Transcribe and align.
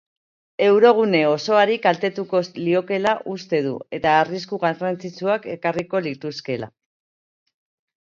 Eurogune 0.67 1.19
osoari 1.31 1.77
kaltetuko 1.83 2.41
liokeela 2.69 3.13
uste 3.35 3.61
du 3.69 3.75
eta 4.01 4.17
arrisku 4.25 4.63
garrantzitsuak 4.67 5.49
ekarriko 5.57 6.07
lituzkeela. 6.11 6.77